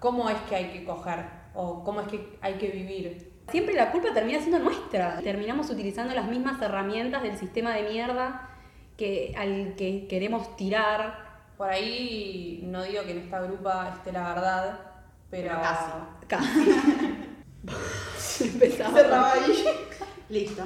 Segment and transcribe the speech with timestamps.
[0.00, 3.30] cómo es que hay que coger o cómo es que hay que vivir.
[3.50, 5.20] Siempre la culpa termina siendo nuestra.
[5.22, 8.48] Terminamos utilizando las mismas herramientas del sistema de mierda
[8.96, 11.30] que, al que queremos tirar.
[11.56, 14.80] Por ahí no digo que en esta grupa esté la verdad,
[15.30, 15.90] pero, Pero casi.
[16.26, 16.70] Casi.
[18.54, 19.00] Empezamos.
[19.00, 19.64] Cerraba ahí.
[20.28, 20.62] Listo.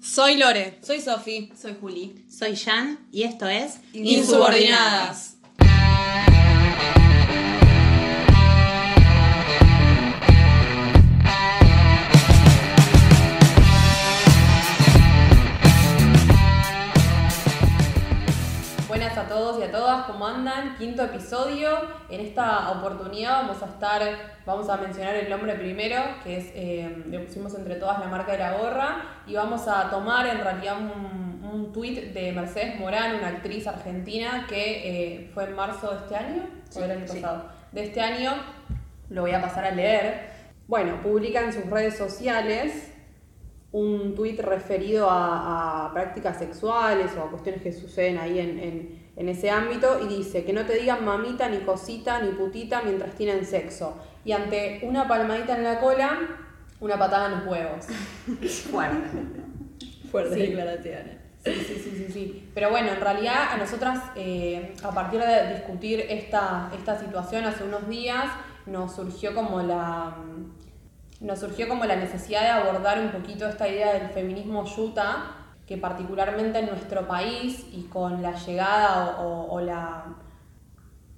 [0.00, 1.50] Soy Lore, soy Sofi.
[1.56, 2.26] Soy Juli.
[2.30, 5.38] Soy Jan y esto es Insubordinadas.
[19.28, 20.76] A todos y a todas, ¿cómo andan?
[20.78, 21.68] Quinto episodio.
[22.08, 24.02] En esta oportunidad vamos a estar,
[24.46, 28.32] vamos a mencionar el nombre primero, que es, eh, le pusimos entre todas la marca
[28.32, 33.16] de la gorra, y vamos a tomar en realidad un, un tuit de Mercedes Morán,
[33.16, 37.20] una actriz argentina que eh, fue en marzo de este año, o del año sí.
[37.20, 38.32] pasado, de este año,
[39.10, 40.30] lo voy a pasar a leer.
[40.66, 42.92] Bueno, publica en sus redes sociales
[43.72, 48.97] un tuit referido a, a prácticas sexuales o a cuestiones que suceden ahí en, en-
[49.18, 53.14] en ese ámbito y dice que no te digan mamita, ni cosita, ni putita mientras
[53.16, 53.98] tienen sexo.
[54.24, 56.18] Y ante una palmadita en la cola,
[56.80, 57.86] una patada en los huevos.
[58.70, 59.18] Fuerte.
[60.10, 60.40] Fuertes Sí.
[60.40, 61.16] declaraciones.
[61.44, 62.50] Sí, sí, sí, sí, sí.
[62.54, 67.64] Pero bueno, en realidad a nosotras, eh, a partir de discutir esta, esta situación hace
[67.64, 68.26] unos días,
[68.66, 70.16] nos surgió como la
[71.20, 75.34] nos surgió como la necesidad de abordar un poquito esta idea del feminismo yuta,
[75.68, 80.16] que particularmente en nuestro país y con la llegada o, la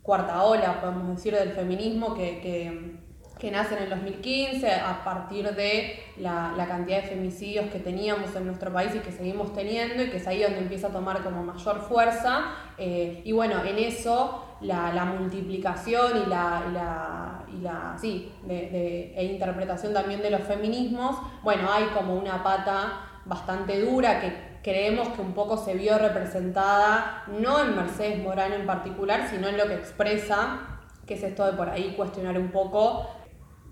[0.02, 5.50] cuarta ola, podemos decir, del feminismo que, que- que nace en el 2015 a partir
[5.54, 10.10] de la, cantidad de femicidios que teníamos en nuestro país y que seguimos teniendo y
[10.10, 12.44] que es ahí donde empieza a tomar como mayor fuerza.
[12.76, 19.94] Eh, y bueno, en eso la, multiplicación y la, y la, sí, de- e interpretación
[19.94, 25.32] también de los feminismos, bueno, hay como una pata bastante dura que creemos que un
[25.32, 30.60] poco se vio representada, no en Mercedes Morán en particular, sino en lo que expresa,
[31.06, 33.08] que es esto de por ahí cuestionar un poco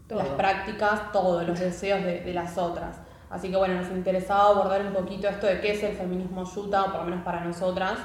[0.09, 0.19] Todo.
[0.19, 2.97] las prácticas, todos los deseos de, de las otras.
[3.31, 6.85] Así que bueno, nos interesaba abordar un poquito esto de qué es el feminismo yuta,
[6.85, 7.99] o por lo menos para nosotras,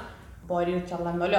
[0.46, 1.38] poder ir charlándolo.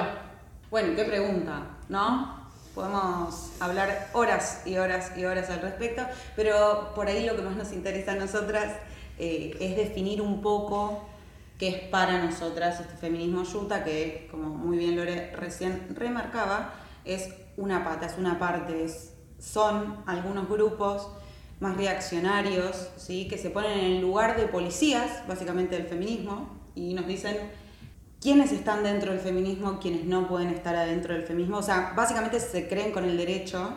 [0.72, 2.44] Bueno, qué pregunta, ¿no?
[2.74, 6.02] Podemos hablar horas y horas y horas al respecto,
[6.36, 8.74] pero por ahí lo que más nos interesa a nosotras
[9.18, 11.06] eh, es definir un poco
[11.58, 16.74] qué es para nosotras este feminismo yuta, que como muy bien Lore recién remarcaba,
[17.06, 18.88] es una pata, es una parte,
[19.40, 21.08] son algunos grupos
[21.60, 23.28] más reaccionarios, ¿sí?
[23.28, 27.38] que se ponen en el lugar de policías, básicamente del feminismo, y nos dicen
[28.20, 31.58] quiénes están dentro del feminismo, quiénes no pueden estar adentro del feminismo.
[31.58, 33.70] O sea, básicamente se creen con el derecho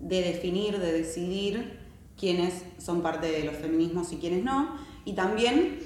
[0.00, 1.85] de definir, de decidir
[2.18, 4.76] quiénes son parte de los feminismos y quiénes no.
[5.04, 5.78] Y también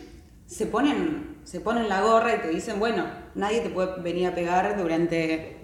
[0.46, 3.04] se ponen, se ponen la gorra y te dicen, bueno,
[3.34, 5.56] nadie te puede venir a pegar durante...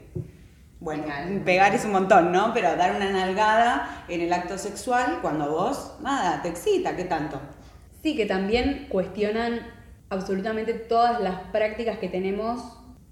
[0.79, 1.05] Bueno,
[1.45, 2.53] pegar es un montón, ¿no?
[2.53, 7.41] Pero dar una nalgada en el acto sexual cuando vos, nada, te excita, ¿qué tanto?
[8.03, 9.61] Sí, que también cuestionan
[10.11, 12.61] absolutamente todas las prácticas que tenemos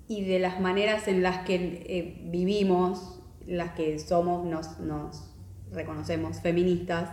[0.07, 5.31] y de las maneras en las que eh, vivimos, las que somos, nos, nos
[5.73, 7.11] reconocemos feministas,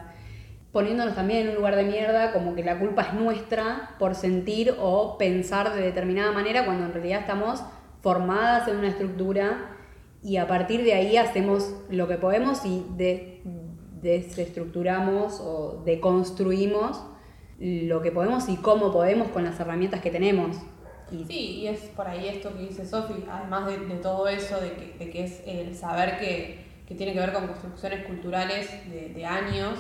[0.71, 4.75] poniéndonos también en un lugar de mierda, como que la culpa es nuestra por sentir
[4.79, 7.61] o pensar de determinada manera, cuando en realidad estamos
[8.01, 9.75] formadas en una estructura
[10.23, 13.41] y a partir de ahí hacemos lo que podemos y de-
[14.01, 17.03] desestructuramos o deconstruimos
[17.59, 20.57] lo que podemos y cómo podemos con las herramientas que tenemos.
[21.11, 24.71] Y Sí, y es por ahí esto que dice Sofi, además de, todo eso, de
[24.71, 29.25] que, de que es el saber que, que tiene que ver con construcciones culturales de
[29.25, 29.77] años,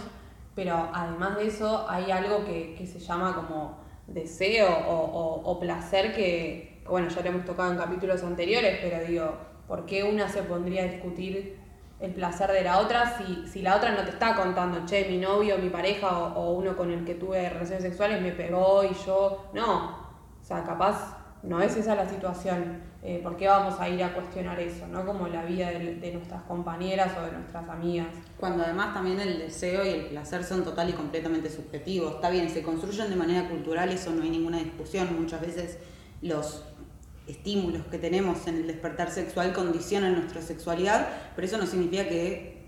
[0.55, 6.81] pero además de eso hay algo que, que se llama como deseo o, placer que,
[6.83, 10.43] que, bueno, ya lo hemos tocado en capítulos anteriores, pero digo, ¿por qué una se
[10.43, 11.57] pondría a discutir
[11.99, 15.17] el placer de la otra si, si la otra no te está contando, che, mi
[15.17, 18.93] novio, mi pareja o, o uno con el que tuve relaciones sexuales me pegó y
[19.05, 20.11] yo, no,
[20.41, 22.91] o sea, capaz no es esa la situación.
[23.03, 24.87] Eh, ¿Por qué vamos a ir a cuestionar eso?
[24.87, 25.05] ¿no?
[25.05, 28.07] Como la vida de, de nuestras compañeras o de nuestras amigas.
[28.39, 32.15] Cuando además también el deseo y el placer son total y completamente subjetivos.
[32.15, 35.07] Está bien, se construyen de manera cultural, eso no hay ninguna discusión.
[35.19, 35.79] Muchas veces
[36.21, 36.63] los
[37.27, 42.61] estímulos que tenemos en el despertar sexual condicionan nuestra sexualidad, pero eso no significa que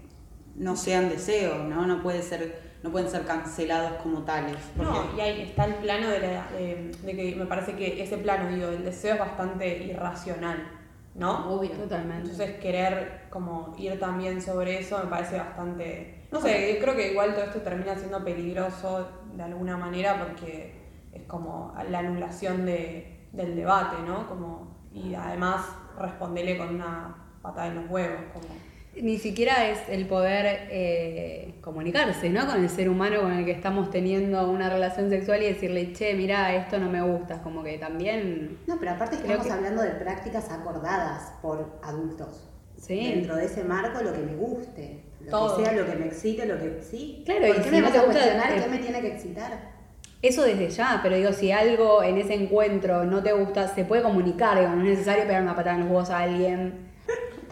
[0.55, 1.85] no sean deseos, ¿no?
[1.87, 4.57] No, puede ser, no pueden ser cancelados como tales.
[4.75, 8.17] No, y ahí está el plano de, la- de- de que me parece que ese
[8.17, 10.69] plano, digo, el deseo es bastante irracional.
[11.15, 11.53] ¿no?
[11.53, 11.69] Obvio.
[11.71, 12.23] Totalmente.
[12.31, 16.27] Entonces querer como ir también sobre eso me parece bastante...
[16.31, 21.07] No sé, yo creo que igual todo esto termina siendo peligroso de alguna manera porque
[21.11, 24.27] es como la anulación de, del debate, ¿no?
[24.27, 25.61] Como, y además
[25.99, 28.47] responderle con una patada en los huevos, como...
[29.01, 32.45] Ni siquiera es el poder eh, comunicarse, ¿no?
[32.45, 36.13] Con el ser humano con el que estamos teniendo una relación sexual y decirle, che,
[36.13, 37.41] mira, esto no me gusta.
[37.41, 38.59] Como que también.
[38.67, 42.47] No, pero aparte estamos que- hablando de prácticas acordadas por adultos.
[42.77, 43.13] Sí.
[43.13, 45.03] Dentro de ese marco, lo que me guste.
[45.21, 45.57] Lo Todo.
[45.57, 46.81] que sea, lo que me excite, lo que.
[46.83, 47.23] Sí.
[47.25, 49.73] Claro, ¿Por qué si me no vas a cuestionar eh, qué me tiene que excitar?
[50.21, 54.03] Eso desde ya, pero digo, si algo en ese encuentro no te gusta, se puede
[54.03, 56.92] comunicar, digo, no es necesario pegar una patada en los huevos a alguien.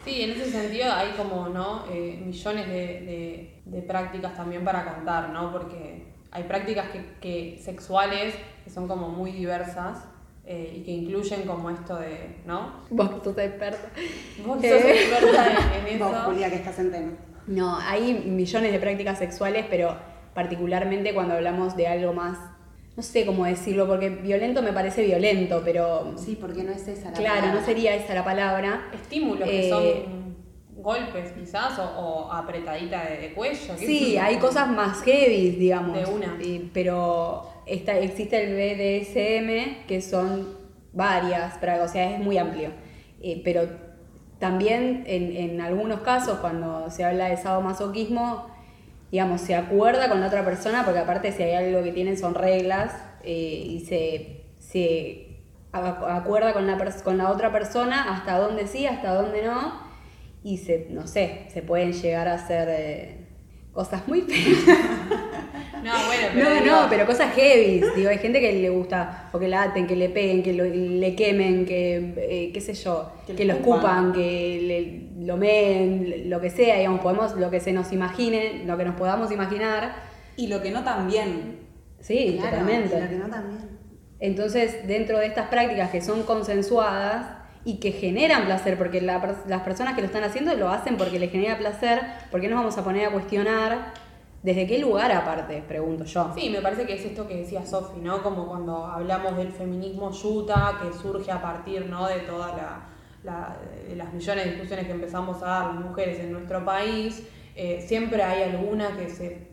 [0.03, 1.85] Sí, en ese sentido hay como, ¿no?
[1.91, 5.51] Eh, millones de, de- de prácticas también para contar, ¿no?
[5.51, 8.33] Porque hay prácticas que, que sexuales
[8.63, 10.05] que son como muy diversas
[10.45, 12.73] eh, y que incluyen como esto de, ¿no?
[12.89, 13.89] Vos sos experta.
[14.45, 15.03] Vos sos Eh.
[15.03, 16.21] experta en, en Vos, eso.
[16.25, 17.11] Julia, que estás en tema.
[17.47, 19.95] No, hay millones de prácticas sexuales, pero
[20.33, 22.37] particularmente cuando hablamos de algo más,
[22.95, 27.11] no sé cómo decirlo, porque violento me parece violento, pero Sí, porque no es esa
[27.11, 27.59] la claro, palabra.
[27.61, 28.87] no sería esa la palabra.
[28.93, 30.31] Estímulos que Eh, son
[30.83, 33.73] golpes quizás o, o apretadita de, de cuello.
[33.77, 35.97] Sí, hay cosas más heavy, digamos.
[35.97, 36.37] De una.
[36.41, 40.57] Y- pero está, existe el BDSM, que son
[40.91, 42.71] varias, pra- o sea, es muy amplio.
[43.21, 43.67] Eh, pero
[44.39, 48.47] también en, en algunos casos, cuando se habla de sadomasoquismo,
[49.11, 52.33] digamos, se acuerda con la otra persona, porque aparte si hay algo que tienen son
[52.33, 52.93] reglas,
[53.23, 55.41] eh, y se, se
[55.71, 59.81] acuerda con la, con la otra persona hasta dónde sí, hasta dónde no,
[60.43, 63.27] y se, no sé, se pueden llegar a hacer eh,
[63.73, 64.77] cosas muy feas.
[65.83, 66.49] No, bueno, pero.
[66.49, 67.81] No, digo, no, pero cosas heavy.
[67.95, 70.63] Digo, hay gente que le gusta, o que la aten, que le peguen, que lo-
[70.65, 74.13] le quemen, que, eh, qué sé yo, Que que, lo escupan.
[74.13, 78.77] que le, lo meen, lo que sea, digamos, podemos, lo que se nos imagine, lo
[78.77, 79.93] que nos podamos imaginar.
[80.37, 81.59] Y lo que no también.
[81.99, 82.97] Sí, Claro, totalmente.
[82.97, 83.69] y lo que no también.
[84.19, 89.61] Entonces, dentro de estas prácticas que son consensuadas y que generan placer, porque la las
[89.61, 91.99] personas que lo están haciendo lo hacen porque les genera placer,
[92.31, 93.93] ¿por qué nos vamos a poner a cuestionar
[94.43, 95.63] desde qué lugar aparte?
[95.67, 96.31] Pregunto yo.
[96.35, 98.23] Sí, me parece que es esto que decía Sofi, ¿no?
[98.23, 102.07] Como cuando hablamos del feminismo yuta, que surge a partir, ¿no?
[102.07, 102.53] De todas
[103.23, 107.27] las millones de discusiones que empezamos a dar las mujeres en nuestro país.
[107.55, 109.51] Eh, siempre hay alguna que se...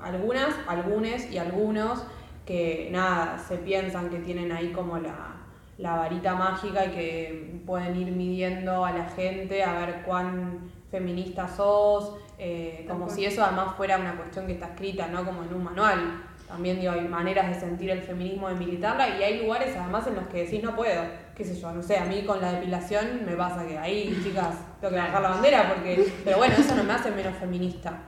[0.00, 2.04] Algunas, algunes y algunos
[2.44, 8.12] que, nada, se piensan que tienen ahí como la varita mágica y que pueden ir
[8.12, 13.96] midiendo a la gente a ver cuán feminista sos, eh, como si eso además fuera
[13.96, 15.24] una cuestión que está escrita, ¿no?
[15.24, 16.22] Como en un manual.
[16.46, 20.14] También digo, hay maneras de sentir el feminismo, de militarla, y hay lugares además en
[20.14, 21.02] los que decís no puedo,
[21.34, 24.54] qué sé yo, no sé, a mí con la depilación me pasa que ahí, chicas,
[24.80, 28.00] tengo que bajar la bandera porque, pero bueno, eso no me hace menos feminista.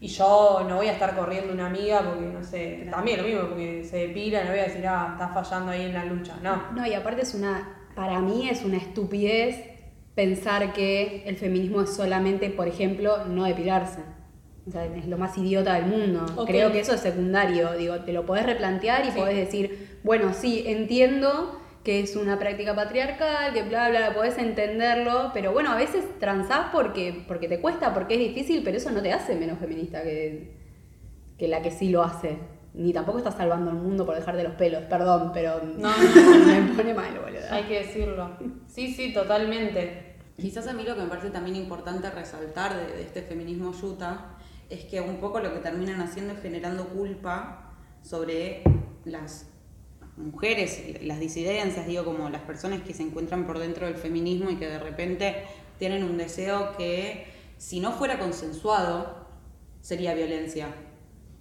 [0.00, 3.48] Y yo no voy a estar corriendo una amiga porque, no sé, también lo mismo,
[3.48, 6.70] porque se depila, no voy a decir, ah, está fallando ahí en la lucha, no.
[6.72, 9.67] No, y aparte es una, para mí es una estupidez
[10.18, 14.00] pensar que el feminismo es solamente, por ejemplo, no depilarse.
[14.66, 16.44] O sea, es lo más idiota del mundo.
[16.44, 17.72] Creo que eso es secundario.
[17.74, 19.16] Digo, te lo podés replantear y Sí.
[19.18, 24.38] podés decir, bueno, sí, entiendo que es una práctica patriarcal, que bla, bla, bla, podés
[24.38, 28.90] entenderlo, pero bueno, a veces transás porque, porque te cuesta, porque es difícil, pero eso
[28.90, 30.52] no te hace menos feminista que,
[31.38, 32.38] que la que sí lo hace.
[32.74, 36.74] Ni tampoco estás salvando el mundo por dejarte los pelos, perdón, pero No, no, me
[36.76, 37.40] pone mal, boludo.
[37.50, 38.30] Hay que decirlo.
[38.66, 40.07] Sí, sí, totalmente.
[40.38, 44.36] Quizás a mí lo que me parece también importante resaltar de, de este feminismo yuta
[44.70, 48.62] es que un poco lo que terminan haciendo es generando culpa sobre
[49.04, 49.46] las
[50.16, 54.56] mujeres, las disidencias, digo, como las personas que se encuentran por dentro del feminismo y
[54.56, 55.44] que de repente
[55.78, 57.26] tienen un deseo que
[57.56, 59.26] si no fuera consensuado
[59.80, 60.68] sería violencia,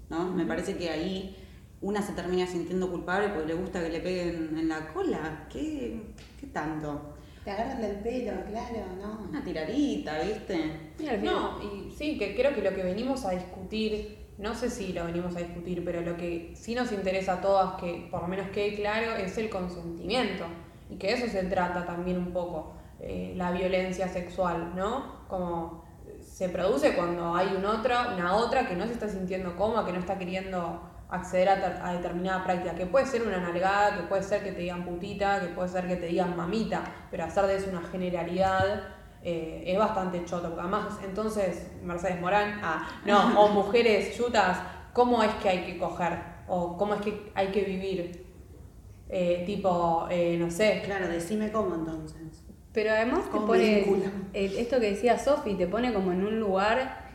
[0.09, 0.31] ¿no?
[0.31, 1.35] Me parece que ahí
[1.81, 5.47] una se termina sintiendo culpable porque le gusta que le peguen en la cola.
[5.51, 6.01] ¿Qué,
[6.39, 7.16] qué tanto?
[7.47, 9.29] Te agarran del pelo, claro, ¿no?
[9.29, 10.91] Una tiradita, ¿viste?
[10.99, 14.91] Y No, y sí, que creo que lo que venimos a discutir, no sé si
[14.91, 18.27] lo venimos a discutir, pero lo que sí nos interesa a todas, que por lo
[18.27, 20.43] menos quede claro, es el consentimiento.
[20.89, 25.25] Y que de eso se trata también un poco, eh, la violencia sexual, ¿no?
[25.29, 25.85] Como
[26.19, 29.93] se produce cuando hay un otro, una otra que no se está sintiendo cómoda, que
[29.93, 34.23] no está queriendo acceder a, a determinada práctica, que puede ser una nalgada, que puede
[34.23, 37.55] ser que te digan putita, que puede ser que te digan mamita, pero hacer de
[37.57, 38.83] eso una generalidad
[39.23, 44.59] eh, es bastante choto, porque además entonces Mercedes Morán, ah, no, o mujeres yutas,
[44.93, 46.19] ¿cómo es que hay que coger?
[46.47, 48.25] O cómo es que hay que vivir,
[49.09, 52.43] Eh, tipo, eh, no sé, Claro, decime cómo entonces.
[52.73, 53.85] Pero además te pone,
[54.33, 57.06] esto que decía Sofi, te pone como en un lugar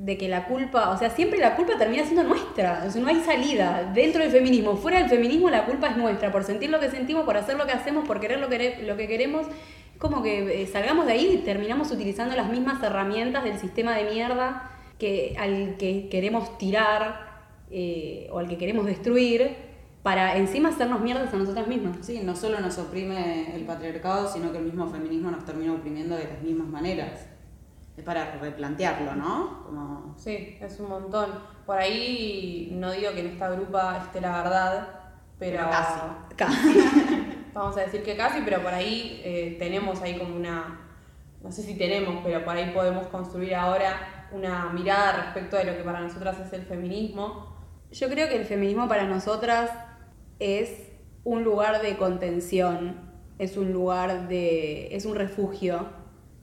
[0.00, 3.20] de que la culpa, o sea, siempre la culpa termina siendo nuestra, o no hay
[3.20, 6.90] salida dentro del feminismo, fuera del feminismo la culpa es nuestra, por sentir lo que
[6.90, 9.46] sentimos, por hacer lo que hacemos, por querer lo que, lo que queremos,
[9.98, 14.04] como que eh, salgamos de ahí y terminamos utilizando las mismas herramientas del sistema de
[14.04, 19.54] mierda que, al que queremos tirar eh, o al que queremos destruir
[20.02, 21.98] para encima hacernos mierdas a nosotras mismas.
[22.00, 26.16] Sí, no solo nos oprime el patriarcado, sino que el mismo feminismo nos termina oprimiendo
[26.16, 27.26] de las mismas maneras.
[28.00, 29.62] Es para replantearlo, ¿no?
[29.64, 30.14] Como...
[30.16, 31.28] Sí, es un montón.
[31.66, 34.88] Por ahí no digo que en esta grupa esté la verdad,
[35.38, 36.00] pero, Pero casi.
[36.34, 36.78] Casi.
[37.52, 40.80] vamos a decir que casi, pero por ahí eh, tenemos ahí como una,
[41.42, 45.76] no sé si tenemos, pero por ahí podemos construir ahora una mirada respecto de lo
[45.76, 47.54] que para nosotras es el feminismo.
[47.92, 49.70] Yo creo que el feminismo para nosotras
[50.38, 50.88] es
[51.24, 54.96] un lugar de contención, es un lugar de.
[54.96, 55.99] es un refugio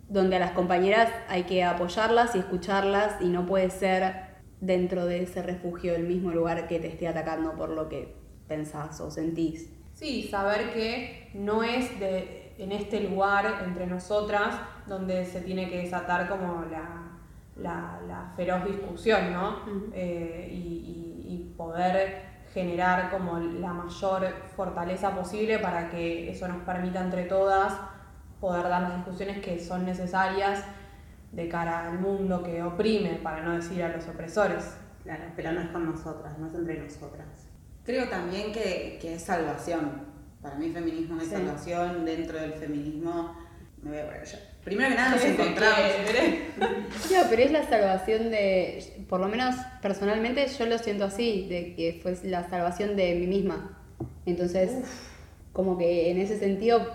[0.09, 4.27] donde a las compañeras hay que apoyarlas y escucharlas y no puede ser
[4.59, 8.15] dentro de ese refugio el mismo lugar que te esté atacando por lo que
[8.47, 9.69] pensás o sentís.
[9.93, 15.79] Sí, saber que no es de, en este lugar entre nosotras donde se tiene que
[15.79, 17.17] desatar como la,
[17.55, 19.61] la, la feroz discusión, ¿no?
[19.93, 26.63] Eh, y, y- y poder generar como la mayor fortaleza posible para que eso nos
[26.63, 27.73] permita entre todas
[28.39, 30.63] poder dar las discusiones que son necesarias
[31.31, 34.63] de cara al mundo que oprime, para no decir a los opresores.
[35.03, 37.27] Claro, pero no es con nosotras, no es entre nosotras.
[37.85, 40.05] Creo también que, que es salvación.
[40.41, 41.31] Para mí feminismo es Sí.
[41.35, 42.05] salvación.
[42.05, 43.35] Dentro del feminismo
[43.81, 44.37] me voy a poner yo.
[44.63, 45.79] Primero que nada nos ¿Qué se encontramos.
[47.11, 51.73] No, pero es la salvación de, por lo menos personalmente yo lo siento así, de
[51.75, 53.77] que fue la salvación de mí misma.
[54.25, 54.71] Entonces,
[55.53, 56.85] como que en ese sentido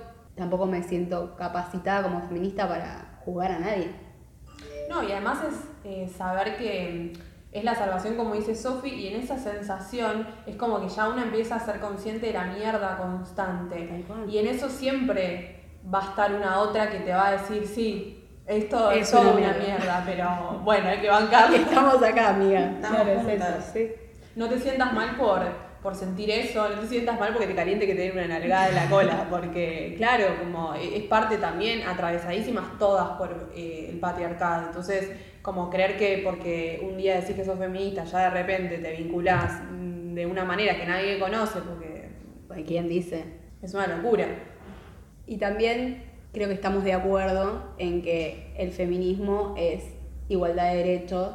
[0.42, 3.92] tampoco me siento capacitada como feminista para juzgar a nadie.
[4.90, 7.12] No, y además es eh, saber que
[7.52, 11.22] es la salvación, como dice Sofi, y en esa sensación es como que ya uno
[11.22, 14.04] empieza a ser consciente de la mierda constante.
[14.28, 15.60] Y en eso siempre
[15.92, 19.52] va a estar una otra que te va a decir, sí, esto es, todo una
[19.52, 19.58] mierda".
[19.64, 21.56] mierda, pero bueno, hay que bancarlo.
[21.68, 22.60] Estamos acá, amiga.
[22.72, 23.58] Estamos Claro, es juntas.
[23.58, 23.92] eso, sí.
[24.34, 25.42] No te sientas mal por,
[25.82, 28.68] por sentir eso, no te sientas mal porque te caliente que te den una nalgada
[28.68, 33.98] en la cola, porque claro, como e- es parte también atravesadísimas todas por eh, el
[33.98, 35.10] patriarcado, entonces
[35.42, 39.60] como creer que porque un día decís que sos feminista, ya de repente te vinculás
[39.72, 42.10] mm, de una manera que nadie conoce, porque
[42.50, 43.24] Hay quien dice.
[43.60, 44.26] es una locura.
[45.26, 49.82] Y también creo que estamos de acuerdo en que el feminismo es
[50.28, 51.30] igualdad de derechos,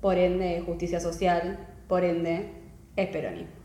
[0.00, 2.50] por ende justicia social, por ende
[2.94, 3.57] es peronismo.